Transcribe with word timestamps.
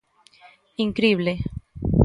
¡Incrible! 0.85 1.33